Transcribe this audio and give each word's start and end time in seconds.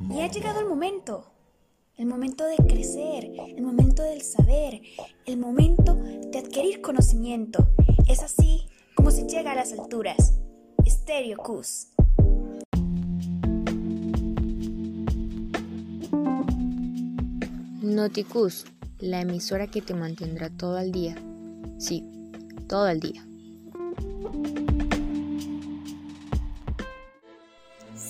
Y 0.00 0.20
ha 0.20 0.30
llegado 0.30 0.60
el 0.60 0.66
momento. 0.66 1.24
El 1.96 2.06
momento 2.06 2.44
de 2.44 2.56
crecer, 2.56 3.24
el 3.24 3.60
momento 3.60 4.02
del 4.02 4.22
saber, 4.22 4.80
el 5.26 5.36
momento 5.36 5.94
de 5.94 6.38
adquirir 6.38 6.80
conocimiento. 6.80 7.68
Es 8.08 8.22
así 8.22 8.68
como 8.94 9.10
se 9.10 9.26
llega 9.26 9.52
a 9.52 9.54
las 9.56 9.72
alturas. 9.72 10.38
Stereo 10.86 11.38
Cus. 11.38 11.88
Noticus, 17.82 18.64
la 19.00 19.22
emisora 19.22 19.66
que 19.66 19.82
te 19.82 19.94
mantendrá 19.94 20.50
todo 20.50 20.78
el 20.78 20.92
día. 20.92 21.16
Sí, 21.78 22.04
todo 22.68 22.88
el 22.88 23.00
día. 23.00 23.24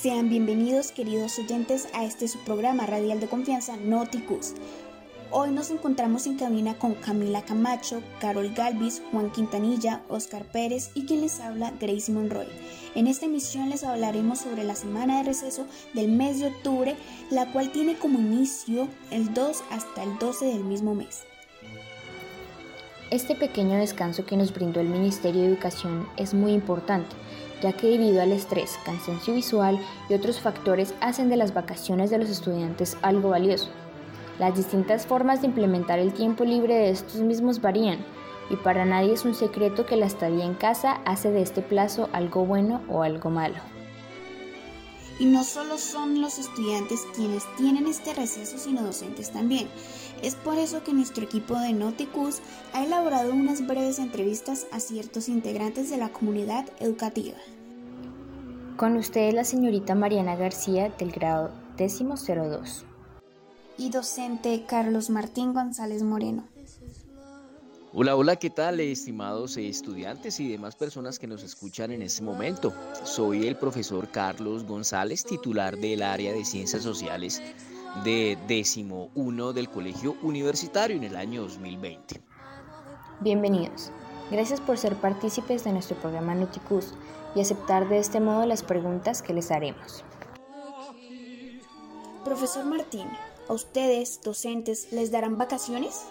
Sean 0.00 0.30
bienvenidos 0.30 0.92
queridos 0.92 1.38
oyentes 1.38 1.86
a 1.92 2.06
este 2.06 2.26
su 2.26 2.38
programa 2.38 2.86
radial 2.86 3.20
de 3.20 3.26
confianza 3.26 3.76
Noticus. 3.76 4.54
Hoy 5.30 5.50
nos 5.50 5.70
encontramos 5.70 6.26
en 6.26 6.38
cabina 6.38 6.72
con 6.78 6.94
Camila 6.94 7.42
Camacho, 7.42 8.02
Carol 8.18 8.50
Galvis, 8.54 9.02
Juan 9.12 9.30
Quintanilla, 9.30 10.00
Oscar 10.08 10.46
Pérez 10.46 10.90
y 10.94 11.04
quien 11.04 11.20
les 11.20 11.38
habla 11.40 11.74
Gracie 11.78 12.14
Monroy. 12.14 12.46
En 12.94 13.08
esta 13.08 13.26
emisión 13.26 13.68
les 13.68 13.84
hablaremos 13.84 14.38
sobre 14.38 14.64
la 14.64 14.74
semana 14.74 15.18
de 15.18 15.24
receso 15.24 15.66
del 15.92 16.08
mes 16.08 16.40
de 16.40 16.46
octubre, 16.46 16.96
la 17.30 17.52
cual 17.52 17.70
tiene 17.70 17.98
como 17.98 18.18
inicio 18.20 18.88
el 19.10 19.34
2 19.34 19.64
hasta 19.70 20.02
el 20.02 20.16
12 20.18 20.46
del 20.46 20.64
mismo 20.64 20.94
mes. 20.94 21.24
Este 23.10 23.34
pequeño 23.34 23.76
descanso 23.76 24.24
que 24.24 24.38
nos 24.38 24.54
brindó 24.54 24.80
el 24.80 24.88
Ministerio 24.88 25.42
de 25.42 25.48
Educación 25.48 26.08
es 26.16 26.32
muy 26.32 26.52
importante 26.52 27.14
ya 27.62 27.72
que 27.72 27.88
debido 27.88 28.22
al 28.22 28.32
estrés, 28.32 28.78
cansancio 28.84 29.34
visual 29.34 29.78
y 30.08 30.14
otros 30.14 30.40
factores 30.40 30.94
hacen 31.00 31.28
de 31.28 31.36
las 31.36 31.54
vacaciones 31.54 32.10
de 32.10 32.18
los 32.18 32.30
estudiantes 32.30 32.96
algo 33.02 33.30
valioso. 33.30 33.68
Las 34.38 34.56
distintas 34.56 35.06
formas 35.06 35.40
de 35.42 35.48
implementar 35.48 35.98
el 35.98 36.12
tiempo 36.12 36.44
libre 36.44 36.74
de 36.74 36.90
estos 36.90 37.20
mismos 37.20 37.60
varían, 37.60 37.98
y 38.48 38.56
para 38.56 38.84
nadie 38.84 39.12
es 39.12 39.24
un 39.24 39.34
secreto 39.34 39.86
que 39.86 39.96
la 39.96 40.06
estadía 40.06 40.44
en 40.44 40.54
casa 40.54 41.00
hace 41.04 41.30
de 41.30 41.42
este 41.42 41.62
plazo 41.62 42.08
algo 42.12 42.44
bueno 42.44 42.82
o 42.88 43.02
algo 43.02 43.30
malo. 43.30 43.56
Y 45.18 45.26
no 45.26 45.44
solo 45.44 45.76
son 45.76 46.22
los 46.22 46.38
estudiantes 46.38 47.00
quienes 47.14 47.44
tienen 47.56 47.86
este 47.86 48.14
receso, 48.14 48.56
sino 48.56 48.82
docentes 48.82 49.30
también. 49.30 49.68
Es 50.22 50.34
por 50.34 50.56
eso 50.56 50.82
que 50.82 50.94
nuestro 50.94 51.24
equipo 51.24 51.58
de 51.58 51.74
Noticus 51.74 52.40
ha 52.72 52.82
elaborado 52.82 53.34
unas 53.34 53.66
breves 53.66 53.98
entrevistas 53.98 54.66
a 54.72 54.80
ciertos 54.80 55.28
integrantes 55.28 55.90
de 55.90 55.98
la 55.98 56.08
comunidad 56.08 56.66
educativa. 56.80 57.36
Con 58.80 58.96
ustedes 58.96 59.34
la 59.34 59.44
señorita 59.44 59.94
Mariana 59.94 60.36
García 60.36 60.88
del 60.88 61.12
grado 61.12 61.50
décimo 61.76 62.14
02. 62.14 62.86
Y 63.76 63.90
docente 63.90 64.64
Carlos 64.66 65.10
Martín 65.10 65.52
González 65.52 66.02
Moreno. 66.02 66.48
Hola, 67.92 68.16
hola, 68.16 68.36
¿qué 68.36 68.48
tal 68.48 68.80
estimados 68.80 69.58
estudiantes 69.58 70.40
y 70.40 70.48
demás 70.48 70.76
personas 70.76 71.18
que 71.18 71.26
nos 71.26 71.42
escuchan 71.42 71.90
en 71.90 72.00
este 72.00 72.22
momento? 72.22 72.72
Soy 73.04 73.48
el 73.48 73.56
profesor 73.56 74.08
Carlos 74.10 74.64
González, 74.64 75.26
titular 75.26 75.76
del 75.76 76.00
área 76.00 76.32
de 76.32 76.42
Ciencias 76.46 76.82
Sociales 76.82 77.42
de 78.02 78.38
décimo 78.48 79.10
uno 79.14 79.52
del 79.52 79.68
Colegio 79.68 80.16
Universitario 80.22 80.96
en 80.96 81.04
el 81.04 81.16
año 81.16 81.42
2020. 81.42 82.18
Bienvenidos. 83.20 83.92
Gracias 84.30 84.60
por 84.60 84.78
ser 84.78 84.94
partícipes 84.96 85.64
de 85.64 85.72
nuestro 85.72 85.96
programa 85.96 86.34
Nuticus 86.34 86.94
y 87.34 87.40
aceptar 87.40 87.88
de 87.88 87.98
este 87.98 88.20
modo 88.20 88.46
las 88.46 88.62
preguntas 88.62 89.22
que 89.22 89.34
les 89.34 89.50
haremos. 89.50 90.04
Profesor 92.24 92.64
Martín, 92.64 93.08
¿a 93.48 93.52
ustedes, 93.52 94.20
docentes, 94.22 94.92
les 94.92 95.10
darán 95.10 95.36
vacaciones? 95.36 96.04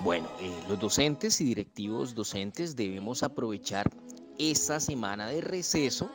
Bueno, 0.00 0.28
eh, 0.40 0.52
los 0.68 0.78
docentes 0.78 1.40
y 1.40 1.44
directivos 1.44 2.14
docentes 2.14 2.76
debemos 2.76 3.22
aprovechar 3.22 3.90
esta 4.38 4.78
semana 4.78 5.26
de 5.28 5.40
receso 5.40 6.10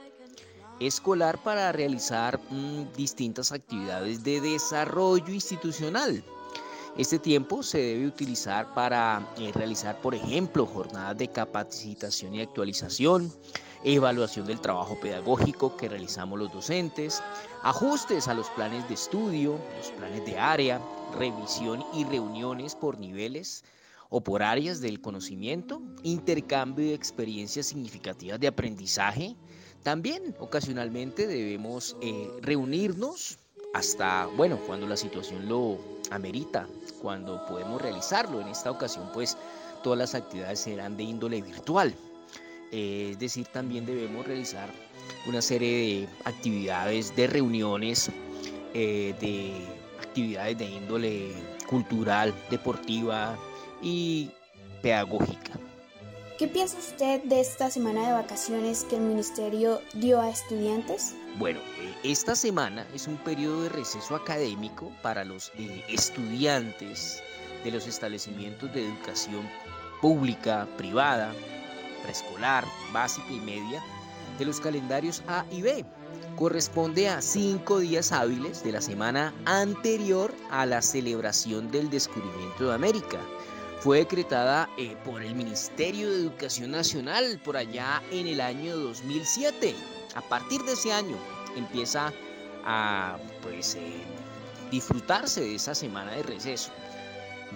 escolar 0.79 1.41
para 1.43 1.71
realizar 1.71 2.39
mm, 2.49 2.93
distintas 2.95 3.51
actividades 3.51 4.23
de 4.23 4.39
desarrollo 4.39 5.33
institucional. 5.33 6.23
Este 6.99 7.17
tiempo 7.17 7.63
se 7.63 7.77
debe 7.77 8.07
utilizar 8.07 8.73
para 8.73 9.25
eh, 9.37 9.53
realizar, 9.53 10.01
por 10.01 10.13
ejemplo, 10.13 10.65
jornadas 10.65 11.17
de 11.17 11.29
capacitación 11.29 12.35
y 12.35 12.41
actualización, 12.41 13.31
evaluación 13.85 14.45
del 14.45 14.59
trabajo 14.59 14.99
pedagógico 14.99 15.77
que 15.77 15.87
realizamos 15.87 16.37
los 16.37 16.51
docentes, 16.51 17.23
ajustes 17.63 18.27
a 18.27 18.33
los 18.33 18.49
planes 18.49 18.85
de 18.89 18.95
estudio, 18.95 19.57
los 19.77 19.91
planes 19.91 20.25
de 20.25 20.37
área, 20.37 20.81
revisión 21.17 21.85
y 21.93 22.03
reuniones 22.03 22.75
por 22.75 22.99
niveles 22.99 23.63
o 24.09 24.19
por 24.19 24.43
áreas 24.43 24.81
del 24.81 24.99
conocimiento, 24.99 25.81
intercambio 26.03 26.87
de 26.87 26.95
experiencias 26.95 27.67
significativas 27.67 28.41
de 28.41 28.47
aprendizaje. 28.47 29.37
También 29.83 30.35
ocasionalmente 30.37 31.27
debemos 31.27 31.95
eh, 32.01 32.29
reunirnos 32.41 33.39
hasta, 33.73 34.27
bueno, 34.37 34.57
cuando 34.65 34.87
la 34.87 34.97
situación 34.97 35.47
lo 35.47 35.77
amerita, 36.11 36.67
cuando 37.01 37.45
podemos 37.47 37.81
realizarlo. 37.81 38.41
En 38.41 38.47
esta 38.47 38.71
ocasión, 38.71 39.09
pues, 39.13 39.37
todas 39.83 39.99
las 39.99 40.15
actividades 40.15 40.59
serán 40.59 40.97
de 40.97 41.03
índole 41.03 41.41
virtual. 41.41 41.93
Eh, 42.71 43.09
es 43.11 43.19
decir, 43.19 43.47
también 43.47 43.85
debemos 43.85 44.25
realizar 44.25 44.69
una 45.27 45.41
serie 45.41 45.69
de 45.69 46.07
actividades, 46.25 47.15
de 47.15 47.27
reuniones, 47.27 48.11
eh, 48.73 49.15
de 49.19 49.53
actividades 50.01 50.57
de 50.57 50.65
índole 50.65 51.31
cultural, 51.67 52.33
deportiva, 52.49 53.37
y 53.81 54.31
pedagógica. 54.81 55.53
¿Qué 56.37 56.47
piensa 56.47 56.77
usted 56.77 57.21
de 57.23 57.41
esta 57.41 57.69
semana 57.69 58.07
de 58.07 58.13
vacaciones 58.13 58.85
que 58.85 58.95
el 58.95 59.01
ministerio 59.01 59.81
dio 59.93 60.21
a 60.21 60.29
estudiantes? 60.29 61.13
Bueno, 61.39 61.61
eh, 61.77 61.95
esta 62.03 62.35
semana 62.35 62.85
es 62.93 63.07
un 63.07 63.15
periodo 63.15 63.63
de 63.63 63.69
receso 63.69 64.13
académico 64.13 64.91
para 65.01 65.23
los 65.23 65.53
eh, 65.57 65.85
estudiantes 65.87 67.23
de 67.63 67.71
los 67.71 67.87
establecimientos 67.87 68.73
de 68.73 68.85
educación 68.85 69.49
pública, 70.01 70.67
privada, 70.75 71.31
preescolar, 72.03 72.65
básica 72.91 73.31
y 73.31 73.39
media 73.39 73.81
de 74.37 74.43
los 74.43 74.59
calendarios 74.59 75.23
A 75.29 75.45
y 75.49 75.61
B. 75.61 75.85
Corresponde 76.35 77.07
a 77.07 77.21
cinco 77.21 77.79
días 77.79 78.11
hábiles 78.11 78.61
de 78.61 78.73
la 78.73 78.81
semana 78.81 79.33
anterior 79.45 80.35
a 80.51 80.65
la 80.65 80.81
celebración 80.81 81.71
del 81.71 81.89
descubrimiento 81.89 82.67
de 82.67 82.75
América 82.75 83.21
fue 83.79 83.99
decretada 83.99 84.69
eh, 84.77 84.97
por 85.05 85.23
el 85.23 85.35
Ministerio 85.35 86.09
de 86.09 86.17
Educación 86.17 86.71
Nacional 86.71 87.39
por 87.45 87.55
allá 87.55 88.03
en 88.11 88.27
el 88.27 88.41
año 88.41 88.75
2007. 88.75 89.73
A 90.15 90.21
partir 90.21 90.61
de 90.63 90.73
ese 90.73 90.91
año 90.91 91.15
empieza 91.55 92.11
a 92.65 93.17
pues, 93.41 93.75
eh, 93.75 94.03
disfrutarse 94.69 95.41
de 95.41 95.55
esa 95.55 95.73
semana 95.73 96.11
de 96.11 96.23
receso. 96.23 96.71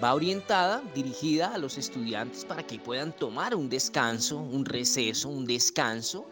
Va 0.02 0.14
orientada, 0.14 0.82
dirigida 0.96 1.54
a 1.54 1.58
los 1.58 1.78
estudiantes 1.78 2.46
para 2.46 2.64
que 2.64 2.80
puedan 2.80 3.12
tomar 3.12 3.54
un 3.54 3.70
descanso, 3.70 4.38
un 4.38 4.64
receso, 4.64 5.28
un 5.28 5.46
descanso 5.46 6.26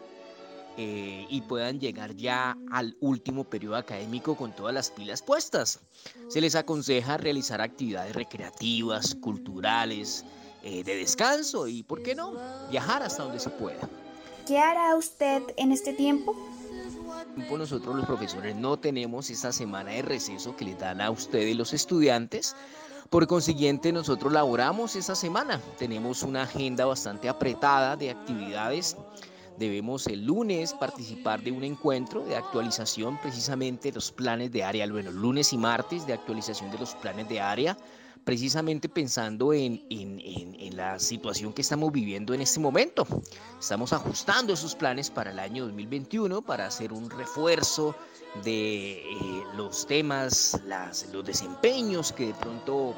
eh, 0.76 1.26
y 1.28 1.42
puedan 1.42 1.78
llegar 1.78 2.14
ya 2.16 2.56
al 2.70 2.96
último 3.00 3.44
periodo 3.44 3.76
académico 3.76 4.36
con 4.36 4.54
todas 4.54 4.72
las 4.72 4.90
pilas 4.90 5.22
puestas. 5.22 5.80
Se 6.28 6.40
les 6.40 6.54
aconseja 6.54 7.16
realizar 7.16 7.60
actividades 7.60 8.14
recreativas, 8.14 9.14
culturales, 9.16 10.24
eh, 10.62 10.82
de 10.84 10.96
descanso 10.96 11.66
y, 11.66 11.82
¿por 11.82 12.02
qué 12.02 12.14
no?, 12.14 12.34
viajar 12.70 13.02
hasta 13.02 13.24
donde 13.24 13.40
se 13.40 13.50
pueda. 13.50 13.88
¿Qué 14.46 14.58
hará 14.58 14.96
usted 14.96 15.42
en 15.56 15.72
este 15.72 15.92
tiempo? 15.92 16.36
Nosotros 17.50 17.94
los 17.96 18.06
profesores 18.06 18.56
no 18.56 18.78
tenemos 18.78 19.30
esta 19.30 19.52
semana 19.52 19.90
de 19.90 20.02
receso 20.02 20.56
que 20.56 20.64
le 20.64 20.74
dan 20.74 21.00
a 21.00 21.10
ustedes 21.10 21.56
los 21.56 21.72
estudiantes. 21.72 22.56
Por 23.10 23.26
consiguiente, 23.26 23.92
nosotros 23.92 24.32
laboramos 24.32 24.96
esa 24.96 25.14
semana. 25.14 25.60
Tenemos 25.78 26.22
una 26.22 26.42
agenda 26.42 26.86
bastante 26.86 27.28
apretada 27.28 27.96
de 27.96 28.10
actividades 28.10 28.96
Debemos 29.62 30.08
el 30.08 30.26
lunes 30.26 30.74
participar 30.74 31.40
de 31.40 31.52
un 31.52 31.62
encuentro 31.62 32.24
de 32.24 32.34
actualización 32.34 33.16
precisamente 33.22 33.90
de 33.90 33.94
los 33.94 34.10
planes 34.10 34.50
de 34.50 34.64
área, 34.64 34.90
bueno, 34.90 35.12
lunes 35.12 35.52
y 35.52 35.56
martes 35.56 36.04
de 36.04 36.14
actualización 36.14 36.72
de 36.72 36.78
los 36.78 36.96
planes 36.96 37.28
de 37.28 37.40
área, 37.40 37.78
precisamente 38.24 38.88
pensando 38.88 39.52
en, 39.52 39.80
en, 39.88 40.76
la 40.76 40.98
situación 40.98 41.52
que 41.52 41.62
estamos 41.62 41.92
viviendo 41.92 42.34
en 42.34 42.40
este 42.40 42.58
momento. 42.58 43.06
Estamos 43.60 43.92
ajustando 43.92 44.52
esos 44.52 44.74
planes 44.74 45.10
para 45.10 45.30
el 45.30 45.38
año 45.38 45.64
2021 45.66 46.42
para 46.42 46.66
hacer 46.66 46.92
un 46.92 47.08
refuerzo 47.08 47.94
de 48.42 48.94
eh, 48.94 49.44
los 49.54 49.86
temas, 49.86 50.60
las, 50.66 51.06
los 51.12 51.24
desempeños 51.24 52.10
que 52.10 52.26
de 52.26 52.34
pronto 52.34 52.96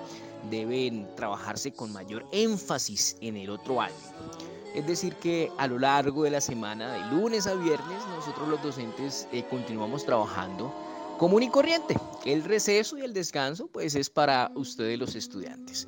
deben 0.50 1.14
trabajarse 1.14 1.74
con 1.74 1.92
mayor 1.92 2.24
énfasis 2.32 3.18
en 3.20 3.36
el 3.36 3.50
otro 3.50 3.82
año. 3.82 4.53
Es 4.74 4.84
decir, 4.88 5.14
que 5.14 5.52
a 5.56 5.68
lo 5.68 5.78
largo 5.78 6.24
de 6.24 6.30
la 6.30 6.40
semana, 6.40 6.92
de 6.92 7.16
lunes 7.16 7.46
a 7.46 7.54
viernes, 7.54 8.04
nosotros 8.08 8.48
los 8.48 8.60
docentes 8.60 9.28
eh, 9.30 9.44
continuamos 9.48 10.04
trabajando 10.04 10.74
común 11.16 11.44
y 11.44 11.48
corriente. 11.48 11.94
El 12.24 12.42
receso 12.42 12.98
y 12.98 13.02
el 13.02 13.12
descanso 13.12 13.68
pues 13.68 13.94
es 13.94 14.10
para 14.10 14.50
ustedes 14.56 14.98
los 14.98 15.14
estudiantes. 15.14 15.86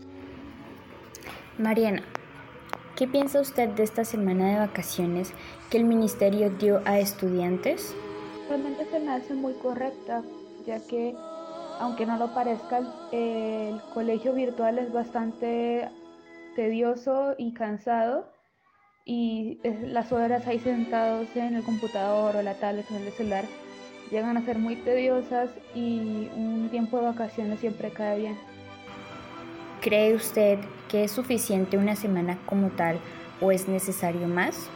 Mariana, 1.58 2.02
¿qué 2.94 3.08
piensa 3.08 3.40
usted 3.40 3.70
de 3.70 3.82
esta 3.82 4.04
semana 4.04 4.50
de 4.50 4.58
vacaciones 4.58 5.32
que 5.68 5.78
el 5.78 5.84
ministerio 5.84 6.50
dio 6.50 6.80
a 6.84 7.00
estudiantes? 7.00 7.92
Realmente 8.48 8.88
se 8.88 9.00
me 9.00 9.10
hace 9.10 9.34
muy 9.34 9.54
correcta, 9.54 10.22
ya 10.64 10.78
que 10.86 11.16
aunque 11.80 12.06
no 12.06 12.16
lo 12.18 12.32
parezca, 12.32 12.80
el 13.10 13.80
colegio 13.92 14.32
virtual 14.32 14.78
es 14.78 14.92
bastante 14.92 15.90
tedioso 16.54 17.34
y 17.36 17.52
cansado 17.52 18.35
y 19.06 19.58
las 19.84 20.10
horas 20.10 20.46
ahí 20.48 20.58
sentados 20.58 21.28
en 21.36 21.54
el 21.54 21.62
computador 21.62 22.34
o 22.36 22.42
la 22.42 22.54
tablet 22.54 22.84
o 22.90 22.96
el 22.96 23.12
celular 23.12 23.44
llegan 24.10 24.36
a 24.36 24.44
ser 24.44 24.58
muy 24.58 24.74
tediosas 24.76 25.48
y 25.74 26.28
un 26.36 26.68
tiempo 26.70 26.98
de 26.98 27.04
vacaciones 27.04 27.60
siempre 27.60 27.90
cae 27.90 28.18
bien. 28.18 28.36
¿Cree 29.80 30.14
usted 30.14 30.58
que 30.88 31.04
es 31.04 31.12
suficiente 31.12 31.78
una 31.78 31.94
semana 31.94 32.36
como 32.46 32.70
tal 32.70 32.98
o 33.40 33.52
es 33.52 33.68
necesario 33.68 34.26
más? 34.26 34.68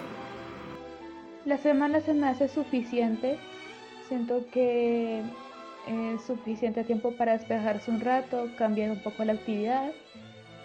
La 1.44 1.59
semana 1.59 2.00
se 2.00 2.15
me 2.15 2.29
hace 2.29 2.49
suficiente. 2.49 3.37
Siento 4.09 4.44
que 4.53 5.23
es 5.88 6.23
suficiente 6.23 6.85
tiempo 6.85 7.12
para 7.12 7.32
despejarse 7.32 7.91
un 7.91 8.00
rato, 8.00 8.49
cambiar 8.56 8.93
un 8.93 9.03
poco 9.03 9.25
la 9.25 9.32
actividad 9.32 9.91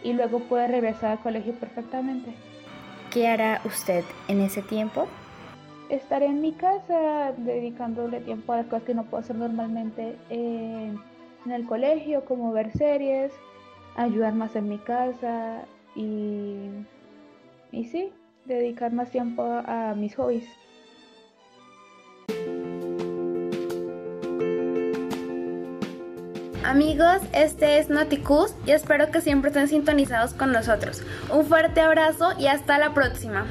y 0.03 0.13
luego 0.13 0.39
puede 0.41 0.67
regresar 0.67 1.12
al 1.12 1.19
colegio 1.21 1.53
perfectamente. 1.53 2.31
¿Qué 3.15 3.29
hará 3.29 3.62
usted 3.63 4.03
en 4.27 4.41
ese 4.41 4.62
tiempo? 4.62 5.07
Estaré 5.88 6.25
en 6.25 6.41
mi 6.41 6.51
casa 6.51 7.31
dedicándole 7.38 8.19
tiempo 8.19 8.51
a 8.51 8.57
las 8.57 8.65
cosas 8.65 8.83
que 8.83 8.94
no 8.94 9.06
puedo 9.06 9.23
hacer 9.23 9.38
normalmente 9.38 10.17
en, 10.29 11.00
el 11.50 11.65
colegio, 11.65 12.25
como 12.25 12.51
ver 12.51 12.73
series, 12.73 13.31
ayudar 13.95 14.33
más 14.33 14.57
en 14.57 14.67
mi 14.67 14.79
casa 14.79 15.62
y, 15.95 16.71
y 17.71 17.85
sí, 17.85 18.12
dedicar 18.44 18.91
más 18.91 19.09
tiempo 19.12 19.44
a 19.44 19.94
mis 19.95 20.13
hobbies. 20.17 20.50
Amigos, 26.65 27.21
este 27.31 27.77
es 27.77 27.89
Noticus 27.91 28.56
y 28.65 28.71
espero 28.71 29.12
que 29.12 29.21
siempre 29.21 29.50
estén 29.50 29.67
sintonizados 29.67 30.33
con 30.33 30.51
nosotros. 30.51 31.03
Un 31.29 31.45
fuerte 31.45 31.79
abrazo 31.79 32.29
y 32.39 32.47
hasta 32.47 32.79
la 32.79 32.91
próxima. 32.95 33.45